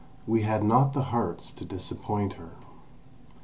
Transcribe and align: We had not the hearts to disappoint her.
We 0.25 0.41
had 0.41 0.63
not 0.63 0.93
the 0.93 1.03
hearts 1.03 1.51
to 1.51 1.63
disappoint 1.63 2.33
her. 2.33 2.55